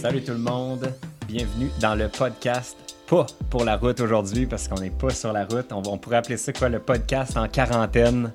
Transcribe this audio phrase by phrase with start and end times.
[0.00, 0.94] Salut tout le monde,
[1.28, 2.74] bienvenue dans le podcast
[3.06, 5.70] pas pour la route aujourd'hui parce qu'on n'est pas sur la route.
[5.72, 8.32] On, pourrait appeler ça quoi le podcast en quarantaine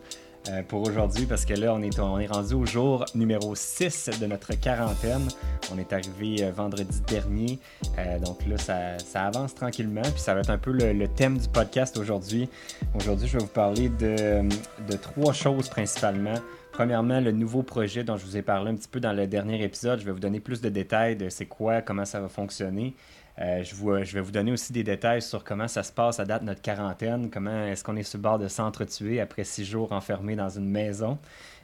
[0.50, 4.12] euh, pour aujourd'hui parce que là on est, on est rendu au jour numéro 6
[4.22, 5.28] de notre quarantaine.
[5.74, 7.58] On est arrivé euh, vendredi dernier,
[7.98, 11.48] euh, donc là ça, avance tranquillement puis ça va être un peu le, thème du
[11.48, 12.48] podcast aujourd'hui.
[12.94, 16.36] Aujourd'hui je vais vous parler de trois choses principalement.
[16.76, 19.64] Premièrement, le nouveau projet dont je vous ai parlé un petit peu dans le dernier
[19.64, 22.94] épisode, je vais vous donner plus de détails de c'est quoi, comment ça va fonctionner.
[23.42, 26.44] Euh, je, vais vous donner aussi des détails sur comment ça se passe à date
[26.44, 30.38] notre quarantaine, comment est-ce qu'on est sur le bord de s'entretuer après six jours enfermés
[30.38, 31.18] dans une maison,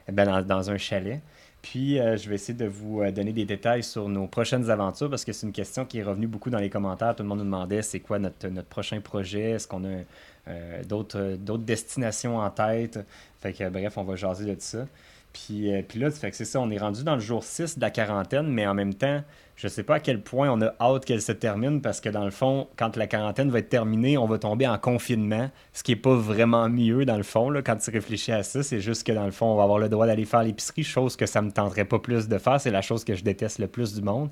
[0.06, 1.22] eh ben, dans, un chalet.
[1.62, 5.08] Puis, euh, je vais essayer de vous euh, donner des détails sur nos prochaines aventures
[5.08, 7.16] parce que c'est une question qui est revenue beaucoup dans les commentaires.
[7.16, 11.36] Tout le monde nous demandait c'est quoi notre, notre prochain projet, est-ce qu'on a d'autres,
[11.56, 12.98] destinations en tête?
[13.40, 14.86] Fait bref, on va jaser de ça.
[15.32, 17.80] Puis, euh, là, fait que c'est ça, on est rendu dans le jour 6 de
[17.80, 19.22] la quarantaine, mais en même temps,
[19.56, 22.24] je sais pas à quel point on a hâte qu'elle se termine parce que dans
[22.24, 25.92] le fond, quand la quarantaine va être terminée, on va tomber en confinement, ce qui
[25.92, 28.62] est pas vraiment mieux dans le fond, là, quand tu réfléchis à ça.
[28.62, 31.16] C'est juste que dans le fond, on va avoir le droit d'aller faire l'épicerie, chose
[31.16, 32.60] que ça me tenterait pas plus de faire.
[32.60, 34.30] C'est la chose que je déteste le plus du monde.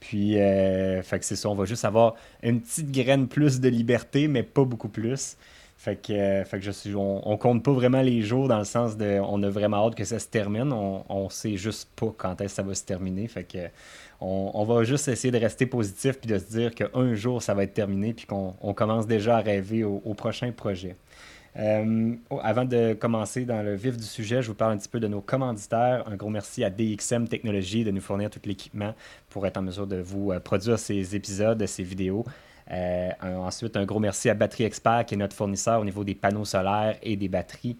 [0.00, 3.68] Puis, euh, fait que c'est ça, on va juste avoir une petite graine plus de
[3.68, 5.36] liberté, mais pas beaucoup plus.
[5.82, 8.64] Fait que, euh, fait que je suis, on, compte pas vraiment les jours dans le
[8.64, 10.72] sens de on a vraiment hâte que ça se termine.
[10.72, 13.26] On, on sait juste pas quand est-ce que ça va se terminer.
[13.26, 13.58] Fait que
[14.20, 17.54] on, on, va juste essayer de rester positif puis de se dire qu'un jour ça
[17.54, 20.94] va être terminé puis qu'on commence déjà à rêver au, au prochain projet.
[21.56, 24.88] Euh, oh, avant de commencer dans le vif du sujet, je vous parle un petit
[24.88, 26.04] peu de nos commanditaires.
[26.06, 28.94] Un gros merci à DXM Technologies de nous fournir tout l'équipement
[29.30, 32.24] pour être en mesure de vous euh, produire ces épisodes, ces vidéos.
[32.72, 36.14] Euh, ensuite, un gros merci à Batterie Expert, qui est notre fournisseur au niveau des
[36.14, 37.76] panneaux solaires et des batteries.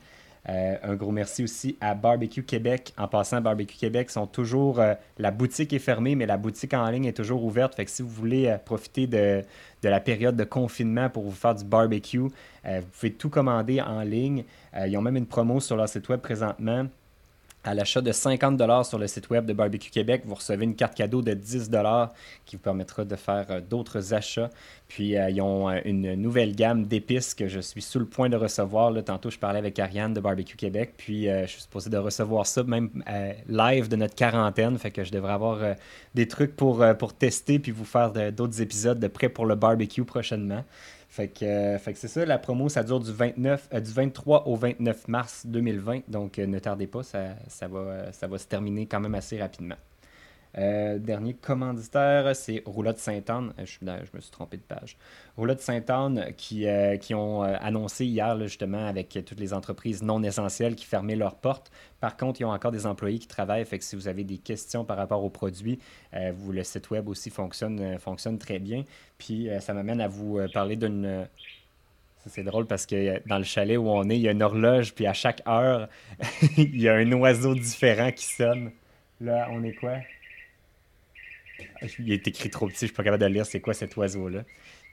[0.48, 2.92] Euh, un gros merci aussi à Barbecue Québec.
[2.98, 4.80] En passant, Barbecue Québec sont toujours.
[4.80, 7.76] Euh, la boutique est fermée, mais la boutique en ligne est toujours ouverte.
[7.76, 9.44] Fait que si vous voulez profiter de,
[9.82, 14.02] de, la période de confinement pour vous faire du barbecue, vous pouvez tout commander en
[14.02, 14.44] ligne.
[14.86, 16.86] ils ont même une promo sur leur site web présentement.
[17.64, 20.96] À l'achat de 50 sur le site web de Barbecue Québec, vous recevez une carte
[20.96, 21.70] cadeau de 10
[22.44, 24.50] qui vous permettra de faire euh, d'autres achats.
[24.88, 28.28] Puis, euh, ils ont euh, une nouvelle gamme d'épices que je suis sous le point
[28.28, 28.92] de recevoir.
[29.04, 30.94] Tantôt, je parlais avec Ariane de Barbecue Québec.
[30.96, 32.90] Puis, je suis supposé de recevoir ça même
[33.48, 34.76] live de notre quarantaine.
[34.76, 35.76] Fait que je devrais avoir
[36.14, 40.04] des trucs pour, pour tester puis vous faire d'autres épisodes de prêt pour le barbecue
[40.04, 40.64] prochainement.
[41.12, 43.92] Fait que, euh, fait que c'est ça, la promo, ça dure du, 29, euh, du
[43.92, 46.08] 23 au 29 mars 2020.
[46.08, 49.38] Donc, euh, ne tardez pas, ça, ça, va, ça va se terminer quand même assez
[49.38, 49.74] rapidement.
[50.58, 53.54] Euh, dernier commanditaire, c'est Roulotte Sainte-Anne.
[53.58, 54.96] Euh, je, me suis trompé de page.
[55.36, 60.74] Roulotte Sainte-Anne qui, euh, qui ont annoncé hier, justement, avec toutes les entreprises non essentielles
[60.74, 61.70] qui fermaient leurs portes.
[62.00, 63.64] Par contre, ils ont encore des employés qui travaillent.
[63.64, 65.78] Fait que si vous avez des questions par rapport aux produits,
[66.12, 68.84] le site web aussi fonctionne, fonctionne très bien.
[69.18, 71.26] Puis ça m'amène à vous parler d'une.
[72.26, 74.94] C'est drôle parce que dans le chalet où on est, il y a une horloge,
[74.94, 75.88] puis à chaque heure,
[76.56, 78.72] il y a un oiseau différent qui sonne.
[79.20, 79.98] Là, on est quoi?
[81.98, 84.42] Il est écrit trop petit, je suis pas capable de lire c'est quoi cet oiseau-là.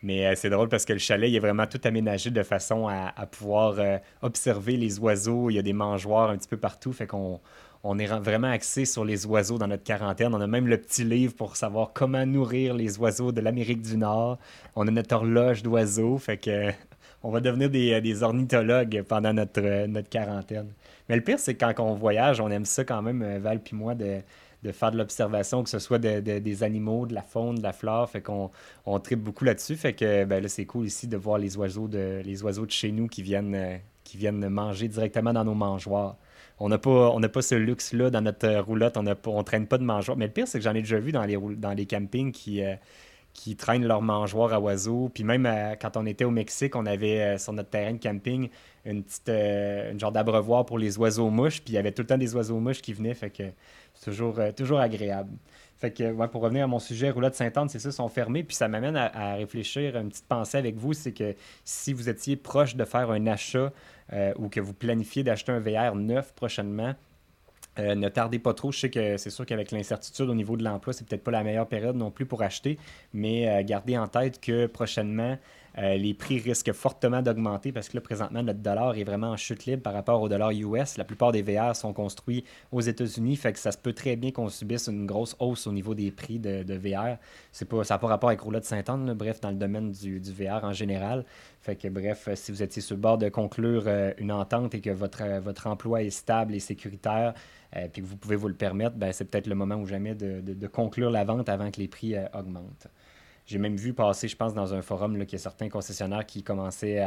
[0.02, 2.88] Mais euh, c'est drôle parce que le chalet, il est vraiment tout aménagé de façon
[2.88, 5.50] à, pouvoir euh, observer les oiseaux.
[5.50, 6.94] Il y a des mangeoires un petit peu partout.
[6.94, 7.40] Fait qu'on
[7.84, 10.34] on est vraiment axé sur les oiseaux dans notre quarantaine.
[10.34, 13.98] On a même le petit livre pour savoir comment nourrir les oiseaux de l'Amérique du
[13.98, 14.38] Nord.
[14.76, 16.18] On a notre horloge d'oiseaux.
[16.18, 16.72] Fait que
[17.24, 20.72] on va devenir des, des ornithologues pendant notre, notre quarantaine.
[21.10, 23.76] Mais le pire, c'est quand on voyage, on aime ça quand même, euh, Val puis
[23.76, 24.20] moi, de
[24.64, 28.10] de faire de l'observation, que ce soit des animaux, de la faune, de la flore.
[28.10, 28.52] Fait qu'on
[28.86, 29.76] on tripe beaucoup là-dessus.
[29.76, 32.72] Fait que ben là, c'est cool ici de voir les oiseaux de, les oiseaux de
[32.72, 36.18] chez nous qui viennent, euh, qui viennent manger directement dans nos mangeoires.
[36.60, 38.98] On n'a pas, pas ce luxe-là dans notre euh, roulotte.
[38.98, 40.18] On ne traîne pas de mangeoires.
[40.18, 42.62] Mais le pire, c'est que j'en ai déjà vu dans les, dans les campings qui.
[42.64, 42.76] Euh,
[43.34, 45.10] qui traînent leur mangeoire à oiseaux.
[45.14, 45.48] Puis même
[45.82, 48.50] quand on était au Mexique, on avait sur notre terrain de camping
[48.86, 51.62] une petite une genre d'abreuvoir pour les oiseaux mouches.
[51.62, 53.14] Puis il y avait tout le temps des oiseaux mouches qui venaient.
[53.14, 53.44] Fait que
[54.00, 55.32] c'est toujours, euh, toujours agréable.
[55.78, 58.44] Fait que, pour revenir à mon sujet, roulotte Sainte-Anne, c'est ça, sont fermés.
[58.44, 62.36] Puis ça m'amène à, réfléchir, une petite pensée avec vous, c'est que si vous étiez
[62.36, 63.72] proche de faire un achat
[64.12, 66.96] euh, ou que vous planifiez d'acheter un VR neuf prochainement,
[67.80, 68.72] euh, ne tardez pas trop.
[68.72, 71.44] Je sais que c'est sûr qu'avec l'incertitude au niveau de l'emploi, c'est peut-être pas la
[71.44, 72.78] meilleure période non plus pour acheter,
[73.14, 75.38] mais gardez en tête que prochainement,
[75.80, 79.38] Euh, les prix risquent fortement d'augmenter parce que là, présentement, notre dollar est vraiment en
[79.38, 80.98] chute libre par rapport au dollar US.
[80.98, 84.32] La plupart des VR sont construits aux États-Unis, fait que ça se peut très bien
[84.32, 87.18] qu'on subisse une grosse hausse au niveau des prix de, VR.
[87.52, 90.20] C'est pas, ça n'a pas rapport avec Rouleau de Saint-Anne, bref, dans le domaine du,
[90.20, 91.26] VR en général.
[91.62, 94.76] Fait que bref, euh, si vous étiez sur le bord de conclure euh, une entente
[94.76, 97.34] et que votre, votre emploi est stable et sécuritaire,
[97.94, 100.68] puis que vous pouvez vous le permettre, ben, c'est peut-être le moment ou jamais de,
[100.68, 102.88] conclure la vente avant que les prix augmentent.
[103.50, 106.44] J'ai même vu passer, je pense, dans un forum qu'il y a certains concessionnaires qui
[106.44, 107.00] commençaient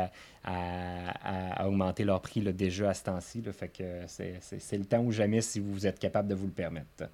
[0.42, 3.44] à, augmenter leur prix déjà à ce temps-ci.
[3.52, 7.04] Fait que c'est le temps ou jamais si vous êtes capable de vous le permettre.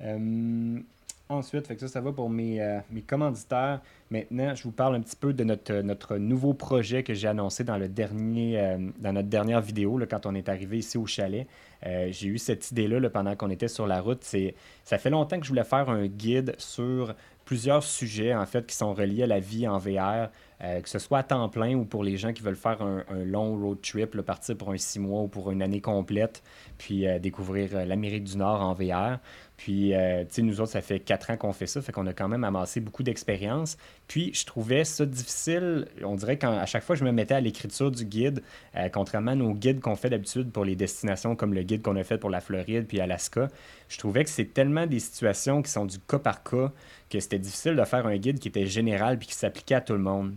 [0.00, 0.80] Euh,
[1.28, 3.82] ensuite, ça, ça va pour mes, euh, mes, commanditaires.
[4.10, 7.78] Maintenant, je vous parle un petit peu de notre, nouveau projet que j'ai annoncé dans,
[7.78, 11.46] le dernier, euh, dans notre dernière vidéo, là, quand on est arrivé ici au chalet.
[11.84, 14.24] j'ai eu cette idée-là là, pendant qu'on était sur la route.
[14.24, 17.14] Ça fait longtemps que je voulais faire un guide sur
[17.46, 20.28] plusieurs sujets en fait qui sont reliés à la vie en VR,
[20.62, 23.04] euh, que ce soit à temps plein ou pour les gens qui veulent faire un,
[23.24, 26.42] long road trip, le partir pour un six mois ou pour une année complète,
[26.76, 29.20] puis euh, découvrir euh, l'Amérique du Nord en VR.
[29.56, 32.06] Puis, euh, tu sais, nous autres, ça fait quatre ans qu'on fait ça, fait qu'on
[32.06, 33.78] a quand même amassé beaucoup d'expérience.
[34.06, 35.88] Puis, je trouvais ça difficile.
[36.04, 38.42] On dirait qu'à chaque fois je me mettais à l'écriture du guide,
[38.76, 41.96] euh, contrairement à nos guides qu'on fait d'habitude pour les destinations comme le guide qu'on
[41.96, 43.48] a fait pour la Floride puis Alaska,
[43.88, 46.70] je trouvais que c'est tellement des situations qui sont du cas par cas
[47.08, 49.94] que c'était difficile de faire un guide qui était général puis qui s'appliquait à tout
[49.94, 50.34] le monde.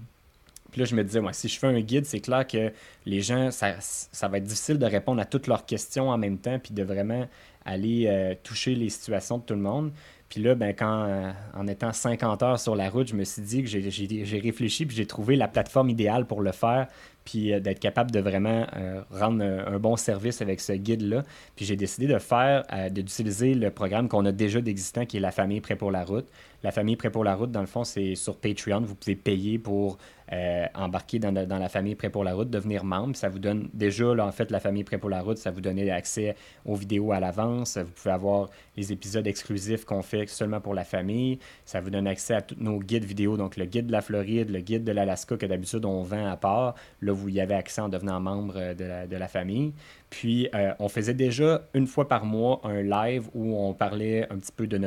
[0.71, 2.71] Puis là, je me disais, moi, si je fais un guide, c'est clair que
[3.05, 6.37] les gens, ça, ça, va être difficile de répondre à toutes leurs questions en même
[6.37, 7.27] temps, puis de vraiment
[7.65, 9.91] aller euh, toucher les situations de tout le monde.
[10.29, 13.41] Puis là, ben, quand, euh, en étant 50 heures sur la route, je me suis
[13.41, 16.87] dit que j'ai réfléchi puis j'ai trouvé la plateforme idéale pour le faire
[17.25, 18.65] puis euh, d'être capable de vraiment
[19.11, 21.23] rendre un, bon service avec ce guide-là.
[21.55, 25.31] Puis j'ai décidé de faire, d'utiliser le programme qu'on a déjà d'existant qui est la
[25.31, 26.27] famille Prêt pour la route.
[26.63, 28.81] La famille Prêt pour la route, dans le fond, c'est sur Patreon.
[28.81, 29.97] Vous pouvez payer pour
[30.31, 33.15] euh, embarquer dans, la famille Prêt pour la route, devenir membre.
[33.15, 35.61] Ça vous donne déjà, là, en fait, la famille Prêt pour la route, ça vous
[35.61, 36.35] donne accès
[36.65, 37.77] aux vidéos à l'avance.
[37.77, 41.39] Vous pouvez avoir les épisodes exclusifs qu'on fait seulement pour la famille.
[41.65, 44.49] Ça vous donne accès à tous nos guides vidéo, donc le guide de la Floride,
[44.49, 46.75] le guide de l'Alaska que d'habitude on vend à part.
[47.01, 49.73] Là, vous y avez accès en devenant membre la, de la famille.
[50.09, 54.37] Puis, euh, on faisait déjà une fois par mois un live où on parlait un
[54.37, 54.77] petit peu de,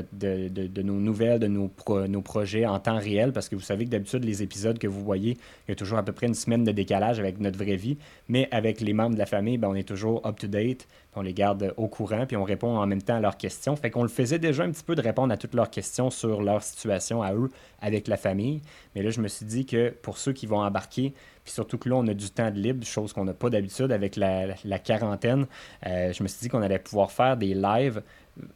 [0.83, 1.71] nos nouvelles, de nos,
[2.09, 5.03] nos projets en temps réel, parce que vous savez que d'habitude, les épisodes que vous
[5.05, 7.77] voyez, il y a toujours à peu près une semaine de décalage avec notre vraie
[7.77, 7.99] vie.
[8.33, 11.75] Mais avec les membres de la famille, ben, on est toujours up-to-date, on les garde
[11.77, 13.77] au courant, puis on répond en même temps à leurs questions.
[13.77, 16.41] Fait qu'on le faisait déjà un petit peu de répondre à toutes leurs questions sur
[16.41, 17.51] leur situation à eux
[17.83, 18.63] avec la famille.
[18.95, 21.13] Mais là, je me suis dit que pour ceux qui vont embarquer,
[21.45, 23.93] puis surtout que là, on a du temps de libre, chose qu'on n'a pas d'habitude
[23.93, 25.45] avec la, quarantaine.
[25.87, 28.01] Euh, je me suis dit qu'on allait pouvoir faire des lives,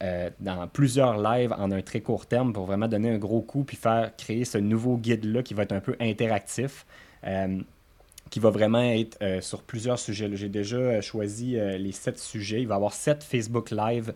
[0.02, 3.62] euh, dans plusieurs lives en un très court terme pour vraiment donner un gros coup
[3.62, 6.86] puis faire créer ce nouveau guide-là qui va être un peu interactif.
[7.26, 7.60] Euh,
[8.30, 10.28] qui va vraiment être sur plusieurs sujets.
[10.34, 12.60] J'ai déjà choisi les sept sujets.
[12.60, 14.12] Il va y avoir sept Facebook Live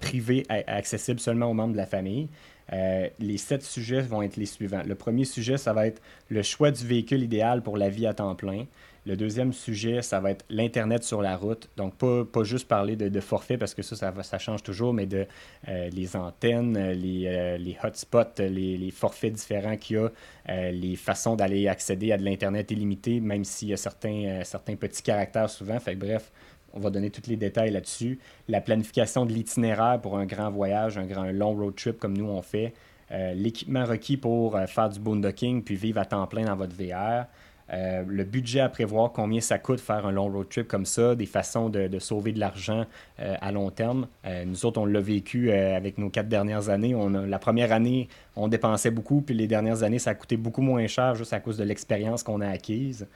[0.00, 2.28] privés accessibles seulement aux membres de la famille.
[2.72, 4.82] Euh, les sept sujets vont être les suivants.
[4.84, 8.14] Le premier sujet, ça va être le choix du véhicule idéal pour la vie à
[8.14, 8.64] temps plein.
[9.06, 11.70] Le deuxième sujet, ça va être l'Internet sur la route.
[11.76, 15.26] Donc, pas, juste parler de, forfait parce que ça, ça, change toujours, mais de
[15.68, 21.68] euh, les antennes, les, euh, hotspots, les, forfaits différents qu'il y a, les façons d'aller
[21.68, 24.42] accéder à de l'Internet illimité, même s'il y a certains,
[24.78, 25.78] petits caractères souvent.
[25.78, 26.32] Fait bref,
[26.72, 28.18] on va donner tous les détails là-dessus.
[28.48, 32.28] La planification de l'itinéraire pour un grand voyage, un grand long road trip comme nous
[32.28, 32.74] on fait.
[33.12, 36.74] Euh, l'équipement requis pour euh, faire du boondocking puis vivre à temps plein dans votre
[36.74, 37.26] VR.
[37.72, 41.14] Euh, le budget à prévoir, combien ça coûte faire un long road trip comme ça,
[41.14, 42.86] des façons de, sauver de l'argent
[43.18, 44.06] à long terme.
[44.46, 46.94] nous autres, on l'a vécu avec nos quatre dernières années.
[46.94, 50.62] On la première année, on dépensait beaucoup, puis les dernières années, ça a coûté beaucoup
[50.62, 53.06] moins cher juste à cause de l'expérience qu'on a acquise.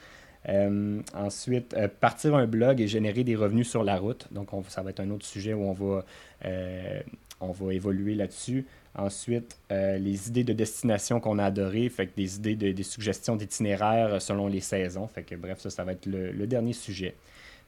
[0.48, 4.26] Euh, ensuite, euh, partir un blog et générer des revenus sur la route.
[4.30, 6.04] Donc, ça va être un autre sujet où on va,
[6.46, 7.00] euh,
[7.40, 8.66] on va évoluer là-dessus.
[8.96, 13.36] Ensuite, les idées de destination qu'on a adorées, fait que des idées de, des suggestions
[13.36, 15.06] d'itinéraires selon les saisons.
[15.06, 17.14] Fait que bref, ça, ça va être le dernier sujet.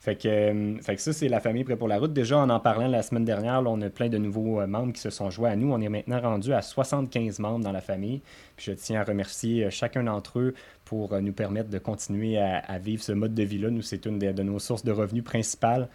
[0.02, 2.12] Fait que, euh, fait que ça, c'est la famille prêt pour la route.
[2.12, 5.00] Déjà, en en parlant la semaine dernière, on a plein de nouveaux euh, membres qui
[5.00, 5.72] se sont joints à nous.
[5.72, 8.20] On est maintenant rendu à 75 membres dans la famille.
[8.56, 10.54] Puis je tiens à remercier euh, chacun d'entre eux
[10.84, 13.70] pour nous permettre de continuer à, vivre ce mode de vie-là.
[13.70, 15.88] Nous, c'est une de, nos sources de revenus principales.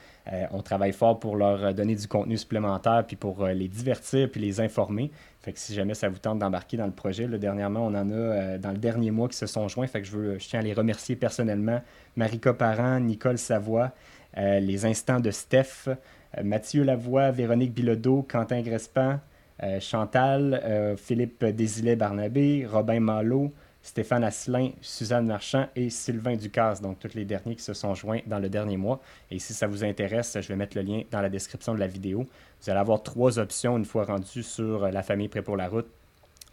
[0.50, 4.60] on travaille fort pour leur donner du contenu supplémentaire, puis pour les divertir, puis les
[4.60, 5.12] informer.
[5.56, 8.72] Si jamais ça vous tente d'embarquer dans le projet, là, dernièrement, on en a dans
[8.72, 9.88] le dernier mois qui se sont joints.
[9.88, 11.82] Fait que je, tiens à les remercier personnellement
[12.16, 13.92] Marika Parent, Nicole Savoie,
[14.38, 19.22] euh, les instants de Steph, euh, Mathieu Lavoie, Véronique Bilodeau, Quentin Grespin,
[19.64, 23.52] euh, Chantal, Philippe Désilet Barnabé, Robin Malo,
[23.88, 28.20] Stéphane Asselin, Suzanne Marchand et Sylvain Ducasse, donc tous les derniers qui se sont joints
[28.28, 29.00] dans le dernier mois.
[29.32, 31.88] Et si ça vous intéresse, je vais mettre le lien dans la description de la
[31.88, 32.26] vidéo.
[32.62, 35.88] Vous allez avoir trois options une fois rendu sur la famille Prêt pour la route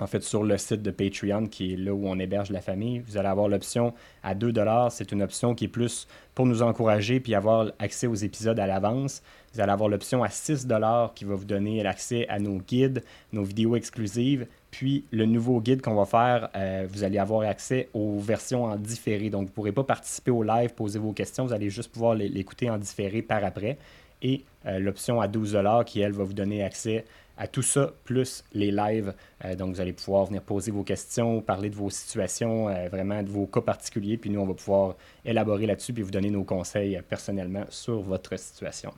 [0.00, 2.98] en fait, sur le site de Patreon, qui est là où on héberge la famille,
[3.06, 4.52] vous allez avoir l'option à 2
[4.90, 8.66] C'est une option qui est plus pour nous encourager puis avoir accès aux épisodes à
[8.66, 9.22] l'avance.
[9.52, 10.66] Vous allez avoir l'option à 6
[11.14, 14.48] qui va vous donner l'accès à nos guides, nos vidéos exclusives.
[14.74, 18.74] Puis le nouveau guide qu'on va faire, euh, vous allez avoir accès aux versions en
[18.74, 19.30] différé.
[19.30, 21.46] Donc, vous ne pourrez pas participer au live, poser vos questions.
[21.46, 23.78] Vous allez juste pouvoir l'écouter en différé par après.
[24.20, 27.04] Et euh, l'option à 12 qui, elle, va vous donner accès
[27.38, 29.14] à tout ça, plus les lives.
[29.44, 33.28] Euh, donc, vous allez pouvoir venir poser vos questions, parler de vos situations, vraiment de
[33.28, 34.16] vos cas particuliers.
[34.16, 38.36] Puis nous, on va pouvoir élaborer là-dessus puis vous donner nos conseils personnellement sur votre
[38.36, 38.92] situation.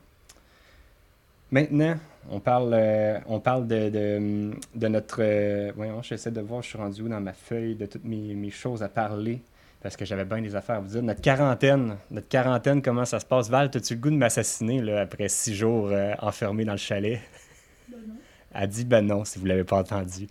[1.51, 1.95] Maintenant,
[2.31, 2.77] on parle,
[3.27, 3.89] on parle de,
[4.75, 5.73] de, notre.
[5.75, 8.51] voyons, j'essaie de voir, je suis rendu où dans ma feuille de toutes mes, mes
[8.51, 9.41] choses à parler
[9.81, 11.03] parce que j'avais bien des affaires à vous dire.
[11.03, 13.49] Notre quarantaine, notre quarantaine, comment ça se passe?
[13.49, 17.21] Val, as-tu le goût de m'assassiner après six jours enfermé dans le chalet?
[18.57, 20.27] a dit ben non, si vous ne l'avez pas entendu.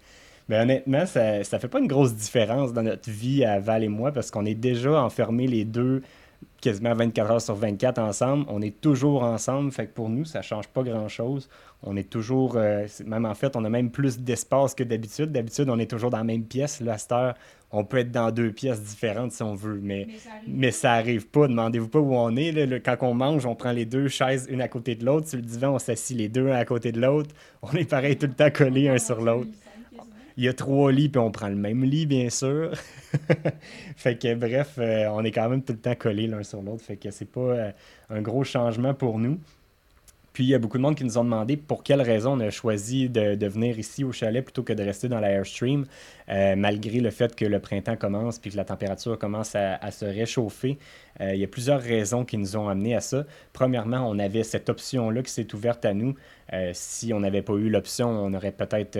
[0.47, 3.87] Mais honnêtement, ça ne fait pas une grosse différence dans notre vie à Val et
[3.87, 6.03] moi parce qu'on est déjà enfermés les deux
[6.65, 8.45] quasiment 24 heures sur 24 ensemble.
[8.49, 9.71] On est toujours ensemble.
[9.71, 11.47] Fait que pour nous, ça change pas grand-chose.
[11.83, 12.55] On est toujours...
[12.57, 15.31] Euh, même en fait, on a même plus d'espace que d'habitude.
[15.31, 16.81] D'habitude, on est toujours dans la même pièce.
[16.81, 17.35] Là, à cette heure,
[17.71, 19.79] on peut être dans deux pièces différentes si on veut.
[19.79, 20.07] Mais,
[20.47, 21.47] mais ça arrive, pas.
[21.47, 22.51] Demandez-vous pas où on est.
[22.51, 22.79] Là.
[22.79, 25.27] Quand on mange, on prend les deux chaises une à côté de l'autre.
[25.27, 27.29] Sur le divan, on s'assit les deux un à côté de l'autre.
[27.61, 29.51] On est pareil tout le temps collés un sur l'autre
[30.37, 32.71] il y a trois lits, puis on prend le même lit, bien sûr.
[33.95, 36.83] fait que bref, euh, on est quand même tout le temps collés l'un sur l'autre.
[36.83, 37.71] Fait que c'est pas euh,
[38.09, 39.39] un gros changement pour nous.
[40.35, 42.41] Puis il y a beaucoup de monde qui nous ont demandé pour quelle raison on
[42.41, 45.85] a choisi de, venir ici au chalet plutôt que de rester dans l'Airstream,
[46.27, 50.03] euh, malgré le fait que le printemps commence puis que la température commence à, se
[50.03, 50.77] réchauffer.
[51.21, 53.23] Euh, il y a plusieurs raisons qui nous ont amené à ça.
[53.53, 56.15] Premièrement, on avait cette option-là qui s'est ouverte à nous.
[56.51, 58.99] Euh, si on n'avait pas eu l'option, on aurait peut-être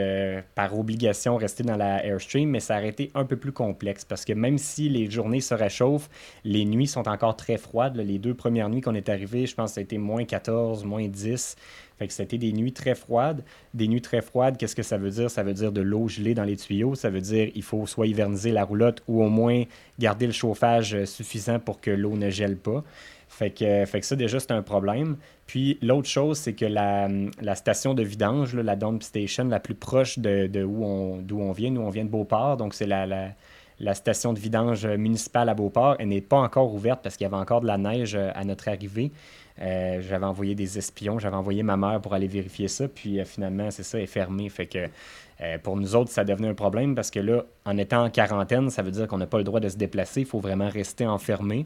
[0.56, 4.24] par obligation resté dans la Airstream, mais ça aurait été un peu plus complexe parce
[4.24, 6.10] que même si les journées se réchauffent,
[6.46, 7.98] les nuits sont encore très froides.
[7.98, 10.86] Les deux premières nuits qu'on est arrivé, je pense que ça a été moins 14,
[10.86, 11.25] moins 10
[11.98, 13.44] fait que c'était des nuits très froides.
[13.74, 15.32] Des nuits très froides, qu'est-ce que ça veut dire?
[15.32, 16.96] Ça veut dire de l'eau gelée dans les tuyaux.
[16.96, 19.64] Ça veut dire qu'il faut soit hiverniser la roulotte ou au moins
[19.98, 22.84] garder le chauffage euh, suffisant pour que l'eau ne gèle pas.
[23.30, 25.18] Fait que, fait que ça, déjà, c'est un problème.
[25.48, 27.10] Puis l'autre chose, c'est que la,
[27.56, 31.72] station de vidange, la dump station la plus proche de, où, on, d'où on vient,
[31.72, 33.30] nous, on vient de Beauport, donc c'est la, la,
[33.94, 37.62] station de vidange municipale à Beauport, n'est pas encore ouverte parce qu'il y avait encore
[37.62, 39.12] de la neige euh, à notre arrivée.
[39.62, 43.26] Euh, j'avais envoyé des espions, j'avais envoyé ma mère pour aller vérifier ça, puis euh,
[43.26, 44.50] finalement, c'est ça, est fermé.
[44.50, 44.88] Fait que
[45.64, 48.82] pour nous autres, ça devenait un problème parce que là, en étant en quarantaine, ça
[48.82, 51.66] veut dire qu'on n'a pas le droit de se déplacer, il faut vraiment rester enfermé.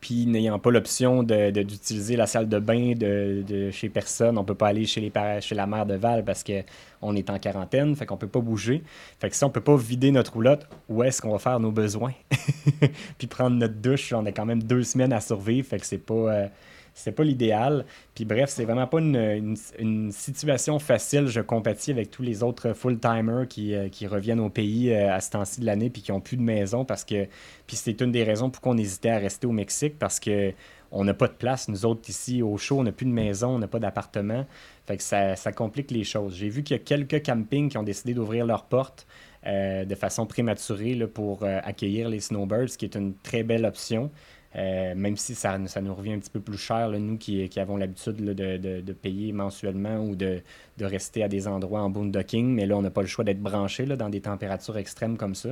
[0.00, 4.68] Puis n'ayant pas l'option d'utiliser la salle de bain de, chez personne, on peut pas
[4.68, 8.16] aller chez, les, chez la mère de Val parce qu'on est en quarantaine, fait qu'on
[8.16, 8.82] peut pas bouger.
[9.18, 11.72] Fait que si on peut pas vider notre roulotte, où est-ce qu'on va faire nos
[11.72, 12.12] besoins?
[13.18, 15.98] Puis prendre notre douche, on a quand même deux semaines à survivre, fait que c'est
[15.98, 16.48] pas
[16.98, 17.84] c'est pas l'idéal.
[18.14, 19.56] Puis bref, c'est vraiment pas une,
[20.10, 21.28] situation facile.
[21.28, 25.20] Je compatis avec tous les autres full-timers qui, euh, qui, reviennent au pays euh, à
[25.20, 27.26] ce temps-ci de l'année puis qui ont plus de maison parce que.
[27.66, 30.52] Puis c'est une des raisons pourquoi on hésitait à rester au Mexique parce que
[30.90, 33.50] on n'a pas de place, nous autres, ici au chaud, on n'a plus de maison,
[33.50, 34.46] on n'a pas d'appartement.
[34.86, 36.34] Fait que ça, ça, complique les choses.
[36.34, 39.06] J'ai vu qu'il y a quelques campings qui ont décidé d'ouvrir leurs portes
[39.46, 43.66] euh, de façon prématurée là, pour accueillir les snowbirds, ce qui est une très belle
[43.66, 44.10] option.
[44.58, 47.76] Euh, même si ça, ça, nous revient un petit peu plus cher, nous qui, avons
[47.76, 50.42] l'habitude de, payer mensuellement ou de,
[50.80, 53.86] rester à des endroits en boondocking, mais là, on n'a pas le choix d'être branché
[53.86, 55.50] dans des températures extrêmes comme ça.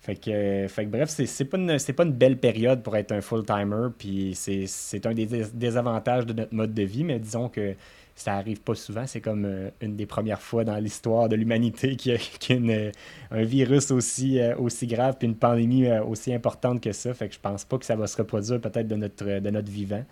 [0.00, 5.06] Fait que, bref, c'est pas, pas une belle période pour être un full-timer, puis c'est
[5.06, 7.74] un des désavantages de notre mode de vie, mais disons que
[8.20, 9.06] ça arrive pas souvent.
[9.06, 12.92] C'est comme euh, une des premières fois dans l'histoire de l'humanité qu'il y a, euh,
[13.30, 17.14] un virus aussi, euh, aussi grave puis une pandémie aussi importante que ça.
[17.14, 19.70] Fait que je pense pas que ça va se reproduire peut-être de notre, de notre
[19.70, 20.04] vivant.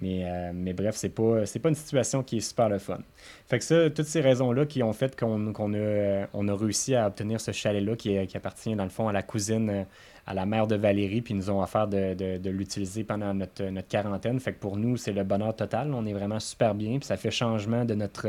[0.00, 2.98] Mais, mais bref, c'est pas, c'est pas une situation qui est super le fun.
[3.46, 7.06] Fait que ça, toutes ces raisons-là qui ont fait qu'on, a, on a réussi à
[7.06, 9.86] obtenir ce chalet-là qui, qui appartient dans le fond à la cousine
[10.26, 14.40] à la mère de Valérie, puis nous ont offert de, l'utiliser pendant notre, notre, quarantaine.
[14.40, 15.92] Fait que pour nous, c'est le bonheur total.
[15.92, 18.26] On est vraiment super bien, puis ça fait changement de notre,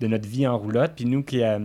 [0.00, 0.92] de notre vie en roulotte.
[0.96, 1.42] Puis nous qui.
[1.42, 1.58] Euh,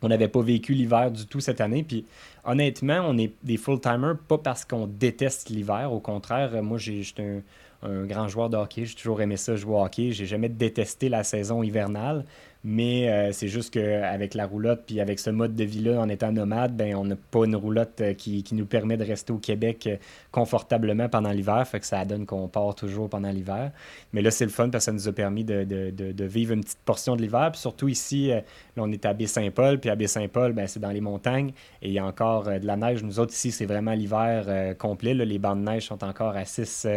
[0.00, 1.82] on n'avait pas vécu l'hiver du tout cette année.
[1.82, 2.04] Puis
[2.44, 5.92] honnêtement, on est des full-timers, pas parce qu'on déteste l'hiver.
[5.92, 7.42] Au contraire, moi, j'étais
[7.82, 8.84] un, un, grand joueur de hockey.
[8.84, 10.12] J'ai toujours aimé ça, jouer au hockey.
[10.12, 12.24] J'ai jamais détesté la saison hivernale.
[12.64, 16.32] Mais euh, c'est juste qu'avec la roulotte, puis avec ce mode de vie-là, en étant
[16.32, 19.86] nomade, ben, on n'a pas une roulotte euh, qui, nous permet de rester au Québec
[19.86, 19.96] euh,
[20.32, 21.66] confortablement pendant l'hiver.
[21.68, 23.70] Fait que ça donne qu'on part toujours pendant l'hiver.
[24.12, 26.80] Mais là, c'est le fun parce que ça nous a permis de, vivre une petite
[26.84, 27.50] portion de l'hiver.
[27.52, 28.32] Puis surtout ici,
[28.76, 29.78] on est à Baie-Saint-Paul.
[29.78, 31.52] Puis à Baie-Saint-Paul, ben, c'est dans les montagnes.
[31.80, 33.04] Et il y a encore de la neige.
[33.04, 35.14] Nous autres, ici, c'est vraiment l'hiver complet.
[35.14, 36.88] Les bancs de neige sont encore à, 6,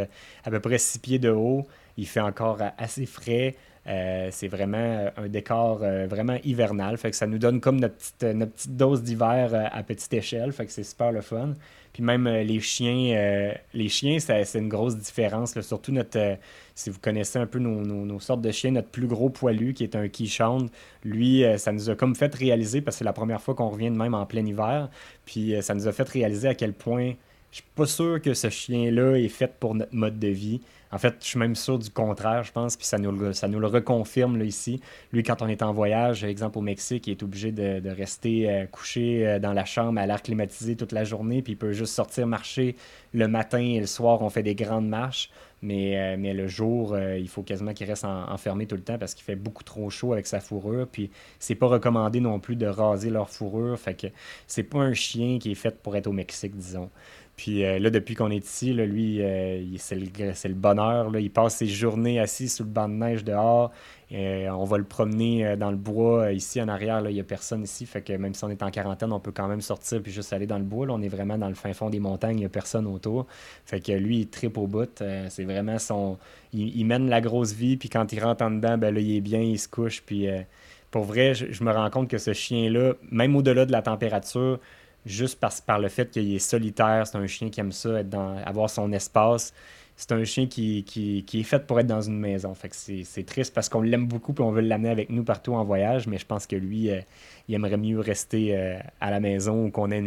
[0.44, 1.68] à peu près 6 pieds de haut.
[1.98, 3.56] Il fait encore assez frais.
[3.88, 6.98] Euh, c'est vraiment euh, un décor euh, vraiment hivernal.
[6.98, 10.52] Fait que ça nous donne comme notre petite, notre petite dose d'hiver à petite échelle.
[10.52, 11.54] Fait que c'est super le fun.
[11.94, 15.60] Puis même les chiens, les chiens, c'est une grosse différence.
[15.60, 16.38] Surtout notre,
[16.74, 19.98] si vous connaissez un peu nos, sortes de chiens, notre plus gros poilu qui est
[19.98, 20.70] un Keeshond,
[21.04, 23.90] lui, ça nous a comme fait réaliser, parce que c'est la première fois qu'on revient
[23.90, 24.90] de même en plein hiver,
[25.26, 27.12] puis ça nous a fait réaliser à quel point
[27.52, 30.62] je suis pas sûr que ce chien-là est fait pour notre mode de vie.
[30.92, 33.48] En fait, je suis même sûr du contraire, je pense, puis ça nous le, ça
[33.48, 34.82] nous le reconfirme là, ici.
[35.14, 38.66] Lui, quand on est en voyage, exemple au Mexique, il est obligé de, rester euh,
[38.66, 41.94] couché euh, dans la chambre à l'air climatisé toute la journée, puis il peut juste
[41.94, 42.76] sortir marcher
[43.14, 45.30] le matin et le soir, on fait des grandes marches.
[45.64, 49.14] Mais, euh, mais le jour, il faut quasiment qu'il reste enfermé tout le temps parce
[49.14, 50.88] qu'il fait beaucoup trop chaud avec sa fourrure.
[50.92, 53.78] Puis c'est pas recommandé non plus de raser leur fourrure.
[53.78, 54.08] Fait que
[54.48, 56.90] c'est pas un chien qui est fait pour être au Mexique, disons.
[57.42, 61.12] Puis euh, là, depuis qu'on est ici, lui, euh, c'est le, bonheur.
[61.18, 63.72] Il passe ses journées assis sous le banc de neige dehors.
[64.12, 66.34] Euh, on va le promener dans le bois.
[66.34, 67.88] Ici, en arrière, il n'y a personne ici.
[67.88, 70.34] Fait que même si on est en quarantaine, on peut quand même sortir puis juste
[70.34, 70.86] aller dans le bois.
[70.86, 72.36] Là, on est vraiment dans le fin fond des montagnes.
[72.36, 73.26] Il n'y a personne autour.
[73.66, 75.02] Fait que lui, il tripe au bout.
[75.30, 76.20] c'est vraiment son...
[76.54, 77.76] Il, mène la grosse vie.
[77.76, 80.04] Puis quand il rentre en dedans, ben, là, il est bien, il se couche.
[80.06, 80.28] Puis
[80.92, 84.60] pour vrai, je me rends compte que ce chien-là, même au-delà de la température,
[85.06, 87.08] juste par le fait qu'il est solitaire.
[87.08, 89.54] C'est un chien qui aime ça, être dans, avoir son espace.
[89.96, 92.54] C'est un chien qui, qui, est fait pour être dans une maison.
[92.56, 95.54] Fait que c'est triste parce qu'on l'aime beaucoup et on veut l'amener avec nous partout
[95.54, 97.02] en voyage, mais je pense que lui, euh,
[97.48, 100.04] il aimerait mieux rester euh, à la maison ou qu'on ait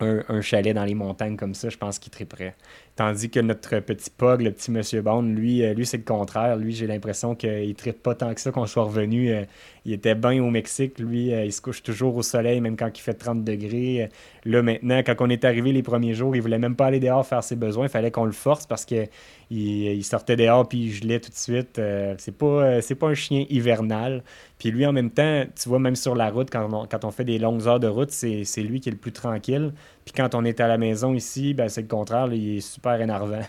[0.00, 1.68] un, un, chalet dans les montagnes comme ça.
[1.68, 2.54] Je pense qu'il triperait.
[2.96, 6.56] Tandis que notre petit Pog, le petit Monsieur Bond, lui, euh, c'est le contraire.
[6.56, 9.32] Lui, j'ai l'impression qu'il ne tripe pas tant que ça qu'on soit revenu.
[9.32, 9.42] Euh,
[9.84, 11.00] il était bien au Mexique.
[11.00, 14.08] Lui, euh, il se couche toujours au soleil, même quand il fait 30 degrés.
[14.44, 17.26] Là, maintenant, quand on est arrivé les premiers jours, il voulait même pas aller dehors
[17.26, 17.86] faire ses besoins.
[17.86, 19.08] Il fallait qu'on le force parce qu'il
[19.50, 21.80] il sortait dehors puis il gelait tout de suite.
[22.18, 24.22] c'est pas, c'est pas un chien hivernal.
[24.58, 27.10] Puis lui, en même temps, tu vois, même sur la route, quand on, quand on
[27.10, 29.72] fait des longues heures de route, c'est, lui qui est le plus tranquille.
[30.04, 32.28] Puis quand on est à la maison ici, ben, c'est le contraire.
[32.32, 33.40] il est super énervant.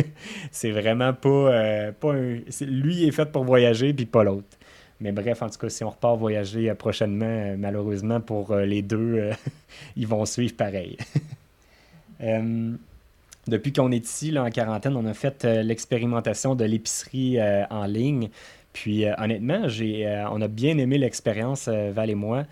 [0.52, 2.38] c'est vraiment pas, euh, pas un...
[2.66, 4.46] Lui est fait pour voyager, puis pas l'autre.
[5.00, 8.82] Mais bref, en tout cas, si on repart voyager euh, prochainement, euh, malheureusement pour les
[8.82, 9.30] deux,
[9.96, 10.96] ils vont suivre pareil.
[13.48, 17.38] depuis qu'on est ici, en quarantaine, on a fait l'expérimentation de l'épicerie
[17.70, 18.30] en ligne.
[18.72, 22.44] Puis honnêtement, j'ai, on a bien aimé l'expérience, Val et moi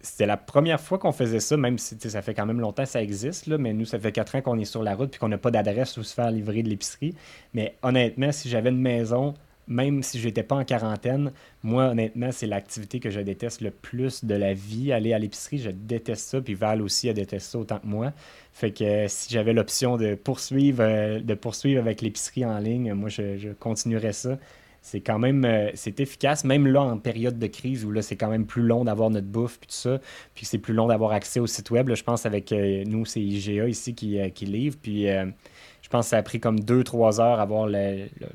[0.00, 2.88] c'était la première fois qu'on faisait ça, même si ça fait quand même longtemps que
[2.88, 5.18] ça existe, là, mais nous, ça fait quatre ans qu'on est sur la route puis
[5.18, 7.14] qu'on n'a pas d'adresse où se faire livrer de l'épicerie.
[7.54, 9.34] Mais honnêtement, si j'avais une maison,
[9.68, 11.32] même si je n'étais pas en quarantaine,
[11.62, 15.58] moi, honnêtement, c'est l'activité que je déteste le plus de la vie, aller à l'épicerie.
[15.58, 18.12] Je déteste ça, puis Val aussi, elle déteste ça autant que moi.
[18.52, 23.08] Fait que si j'avais l'option de poursuivre, euh, de poursuivre avec l'épicerie en ligne, moi,
[23.08, 24.38] je continuerais ça
[24.86, 28.14] c'est quand même euh, c'est efficace, même là en période de crise où là c'est
[28.14, 29.98] quand même plus long d'avoir notre bouffe puis tout ça,
[30.32, 31.92] puis c'est plus long d'avoir accès au site web.
[31.92, 36.06] je pense avec euh, nous, c'est IGA ici qui, euh, qui livre, puis je pense
[36.06, 37.68] que ça a pris comme 2-3 heures avoir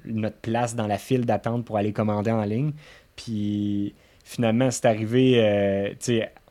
[0.03, 2.73] notre place dans la file d'attente pour aller commander en ligne.
[3.15, 3.93] Puis
[4.25, 5.95] finalement, c'est arrivé,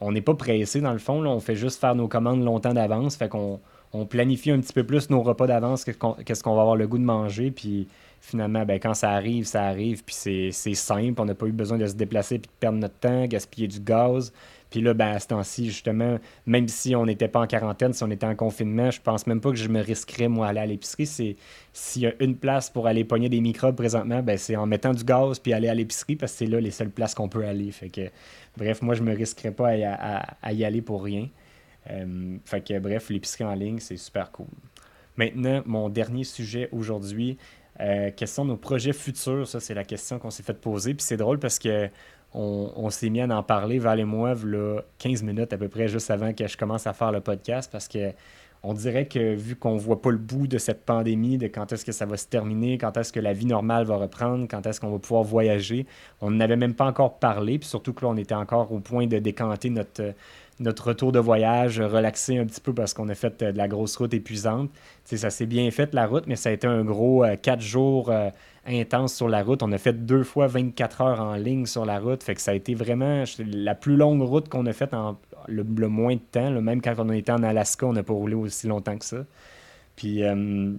[0.00, 3.16] on n'est pas pressé dans le fond, on fait juste faire nos commandes longtemps d'avance,
[3.16, 3.60] fait qu'on
[3.92, 6.98] on planifie un petit peu plus nos repas d'avance, qu'est-ce qu'on va avoir le goût
[6.98, 7.86] de manger, puis
[8.20, 11.20] finalement, ben, quand ça arrive, ça arrive, puis c'est simple.
[11.20, 13.80] On n'a pas eu besoin de se déplacer puis de perdre notre temps, gaspiller du
[13.80, 14.32] gaz.
[14.70, 18.04] Puis là, ben, à ce temps-ci, justement, même si on n'était pas en quarantaine, si
[18.04, 20.66] on était en confinement, je pense même pas que je me risquerais, moi, aller à
[20.66, 21.36] l'épicerie.
[21.72, 24.92] S'il y a une place pour aller pogner des microbes présentement, ben, c'est en mettant
[24.92, 27.44] du gaz puis aller à l'épicerie parce que c'est là les seules places qu'on peut
[27.44, 27.72] aller.
[27.72, 28.10] Fait que,
[28.56, 31.28] bref, moi, je me risquerais pas à, y aller pour rien.
[31.90, 34.46] Euh, fait que, bref, l'épicerie en ligne, c'est super cool.
[35.16, 37.36] Maintenant, mon dernier sujet aujourd'hui,
[37.80, 39.46] euh, quels sont nos projets futurs?
[39.46, 40.94] Ça, c'est la question qu'on s'est fait poser.
[40.94, 41.88] Puis c'est drôle parce que
[42.32, 45.88] on, s'est mis à en parler, Val et moi, là, 15 minutes à peu près,
[45.88, 48.12] juste avant que je commence à faire le podcast, parce que
[48.62, 51.84] on dirait que vu qu'on voit pas le bout de cette pandémie, de quand est-ce
[51.84, 54.80] que ça va se terminer, quand est-ce que la vie normale va reprendre, quand est-ce
[54.80, 55.86] qu'on va pouvoir voyager,
[56.20, 59.06] on n'avait même pas encore parlé, puis surtout que là, on était encore au point
[59.06, 60.14] de décanter notre,
[60.60, 63.96] notre retour de voyage, relaxer un petit peu parce qu'on a fait de la grosse
[63.96, 64.70] route épuisante.
[65.04, 68.12] ça s'est bien fait la route, mais ça a été un gros quatre jours
[68.66, 69.62] intense sur la route.
[69.62, 72.22] On a fait deux fois 24 heures en ligne sur la route.
[72.22, 75.18] Fait que ça a été vraiment la plus longue route qu'on a faite en
[75.48, 76.50] le, moins de temps.
[76.60, 79.24] Même quand on été en Alaska, on n'a pas roulé aussi longtemps que ça.
[79.96, 80.72] Puis, euh,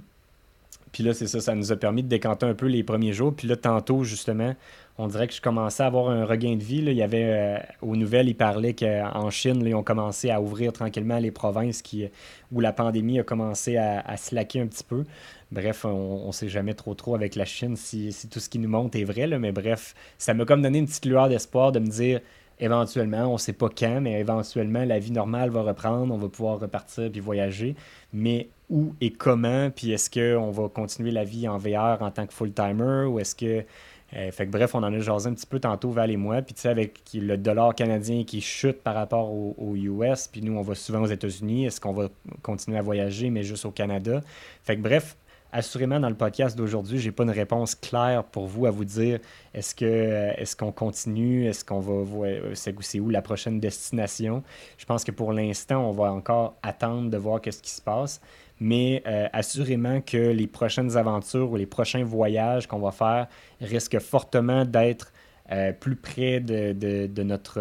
[0.91, 3.33] puis là, c'est ça, ça nous a permis de décanter un peu les premiers jours.
[3.33, 4.55] Puis là, tantôt, justement,
[4.97, 6.79] on dirait que je commençais à avoir un regain de vie.
[6.79, 10.73] Il y avait, euh, aux nouvelles, il parlait qu'en Chine, ils ont commencé à ouvrir
[10.73, 12.09] tranquillement les provinces qui,
[12.51, 15.05] où la pandémie a commencé à, à slacker un petit peu.
[15.51, 18.69] Bref, on ne sait jamais trop trop avec la Chine si, tout ce qui nous
[18.69, 19.27] montre est vrai.
[19.27, 22.19] Là, mais bref, ça m'a comme donné une petite lueur d'espoir de me dire
[22.61, 26.29] éventuellement, on ne sait pas quand, mais éventuellement, la vie normale va reprendre, on va
[26.29, 27.75] pouvoir repartir puis voyager.
[28.13, 32.25] Mais où et comment, puis est-ce qu'on va continuer la vie en VR en tant
[32.25, 33.65] que full-timer ou est-ce que.
[34.13, 36.41] Euh, fait que bref, on en a jasé un petit peu tantôt, Val et moi.
[36.41, 40.53] Puis tu sais, avec le dollar canadien qui chute par rapport au, US, puis nous,
[40.57, 42.09] on va souvent aux États-Unis, est-ce qu'on va
[42.41, 44.21] continuer à voyager, mais juste au Canada?
[44.63, 45.15] Fait que bref,
[45.51, 48.85] assurément, dans le podcast d'aujourd'hui, je n'ai pas une réponse claire pour vous à vous
[48.85, 49.19] dire
[49.53, 54.43] est-ce que est-ce qu'on continue, est-ce qu'on va voir c'est où la prochaine destination?
[54.77, 58.21] Je pense que pour l'instant, on va encore attendre de voir ce qui se passe.
[58.59, 63.27] Mais euh, assurément que les prochaines aventures ou les prochains voyages qu'on va faire
[63.59, 65.11] risquent fortement d'être
[65.51, 67.59] euh, plus près de, notre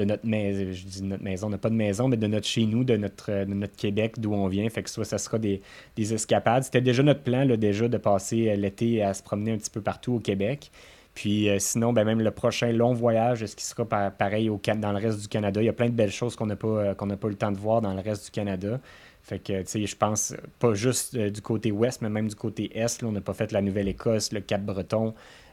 [0.00, 2.46] de notre maison, je dis notre maison, on n'a pas de maison, mais de notre
[2.46, 4.68] chez nous, de notre, de notre Québec, d'où on vient.
[4.70, 5.60] Fait que soit ça sera des,
[5.96, 6.64] escapades.
[6.64, 9.70] C'était déjà notre plan, là, déjà, de passer euh, l'été à se promener un petit
[9.70, 10.70] peu partout au Québec.
[11.14, 14.92] Puis euh, sinon, ben, même le prochain long voyage, est-ce qu'il sera pareil au, dans
[14.92, 15.60] le reste du Canada?
[15.60, 17.52] Il y a plein de belles choses qu'on n'a pas, euh, pas eu le temps
[17.52, 18.80] de voir dans le reste du Canada.
[19.22, 22.74] Fait que, tu sais, je pense pas juste du côté ouest, mais même du côté
[22.74, 23.02] est.
[23.02, 25.12] Là, on n'a pas fait la Nouvelle-Écosse, le Cap-Breton.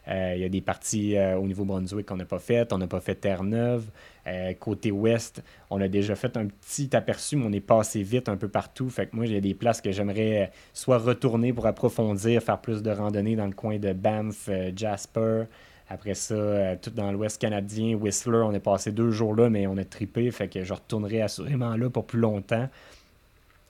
[0.10, 2.72] Il y a des parties au niveau Brunswick qu'on n'a pas faites.
[2.72, 3.90] On n'a pas fait Terre-Neuve.
[4.28, 8.28] Euh, côté ouest, on a déjà fait un petit aperçu, mais on est passé vite
[8.28, 8.90] un peu partout.
[8.90, 12.84] Fait que moi, j'ai des places que j'aimerais euh, soit retourner pour approfondir, faire plus
[12.84, 15.44] de randonnées dans le coin de Banff, euh, Jasper.
[15.90, 19.78] Après ça, tout dans l'ouest canadien, Whistler, on est passé deux jours là, mais on
[19.78, 20.30] a tripé.
[20.32, 22.68] Fait que je retournerai assurément là pour plus longtemps.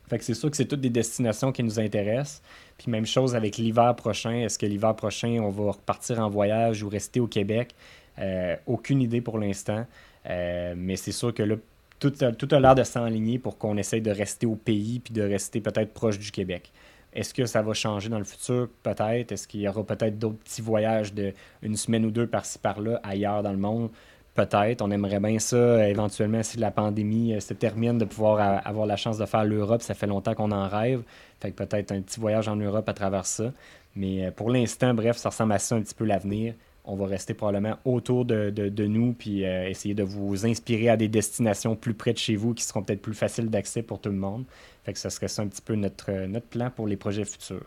[0.07, 2.41] Fait que c'est sûr que c'est toutes des destinations qui nous intéressent.
[2.77, 4.33] Puis même chose avec l'hiver prochain.
[4.33, 7.75] Est-ce que l'hiver prochain, on va repartir en voyage ou rester au Québec?
[8.65, 9.85] aucune idée pour l'instant.
[10.29, 11.55] Euh, mais c'est sûr que là,
[11.99, 15.13] tout a, tout a l'air de s'enligner pour qu'on essaye de rester au pays puis
[15.13, 16.71] de rester peut-être proche du Québec.
[17.13, 18.69] Est-ce que ça va changer dans le futur?
[18.83, 19.31] Peut-être.
[19.31, 22.99] Est-ce qu'il y aura peut-être d'autres petits voyages de une semaine ou deux par-ci par-là
[23.03, 23.89] ailleurs dans le monde?
[24.37, 24.83] Peut-être.
[24.83, 28.95] On aimerait bien ça, éventuellement, si la pandémie euh, se termine, de pouvoir avoir la
[28.95, 29.81] chance de faire l'Europe.
[29.81, 31.01] Ça fait longtemps qu'on en rêve.
[31.39, 33.51] Fait que peut-être un petit voyage en Europe à travers ça.
[33.95, 36.53] Mais euh, pour l'instant, bref, ça ressemble à ça un petit peu l'avenir
[36.89, 41.09] on va rester probablement autour de, nous, puis euh, essayer de vous inspirer à des
[41.09, 44.15] destinations plus près de chez vous qui seront peut-être plus faciles d'accès pour tout le
[44.15, 44.45] monde.
[44.85, 47.65] Fait que ce serait ça un petit peu notre, notre plan pour les projets futurs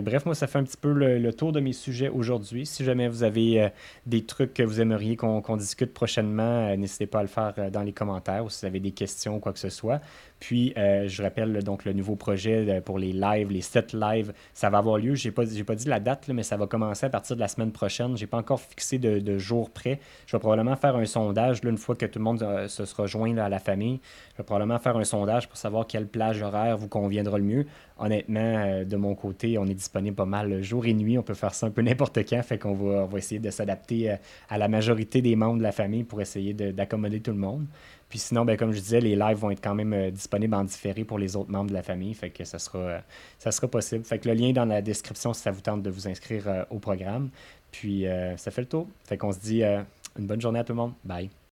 [0.00, 2.64] bref, moi, ça fait un petit peu le, tour de mes sujets aujourd'hui.
[2.64, 3.68] Si jamais vous avez euh,
[4.06, 7.70] des trucs que vous aimeriez qu'on discute prochainement, euh, n'hésitez pas à le faire euh,
[7.70, 10.00] dans les commentaires ou si vous avez des questions ou quoi que ce soit.
[10.40, 14.78] Puis, je rappelle donc le nouveau projet pour les lives, les 7 lives, ça va
[14.78, 15.14] avoir lieu.
[15.14, 17.46] Je n'ai pas, pas dit la date, mais ça va commencer à partir de la
[17.46, 18.16] semaine prochaine.
[18.16, 20.00] Je n'ai pas encore fixé de, jour près.
[20.26, 23.36] Je vais probablement faire un sondage une fois que tout le monde se sera joint
[23.36, 24.00] à la famille.
[24.32, 27.66] Je vais probablement faire un sondage pour savoir quelle plage horaire vous conviendra le mieux.
[28.02, 31.18] Honnêtement, de mon côté, on est disponible pas mal jour et nuit.
[31.18, 32.42] On peut faire ça un peu n'importe quand.
[32.42, 34.16] Fait qu'on va, va essayer de s'adapter euh,
[34.48, 37.64] à la majorité des membres de la famille pour essayer d'accommoder tout le monde.
[38.08, 40.64] Puis sinon, ben, comme je disais, les lives vont être quand même euh, disponibles en
[40.64, 42.12] différé pour les autres membres de la famille.
[42.12, 42.98] Fait que ça sera, euh,
[43.38, 44.04] ça sera possible.
[44.04, 46.66] Fait que le lien est dans la description si ça vous tente de vous inscrire
[46.70, 47.30] au programme.
[47.70, 48.04] Puis
[48.36, 48.88] ça fait le tour.
[49.04, 50.92] Fait qu'on se dit une bonne journée à tout le monde.
[51.04, 51.30] Bye.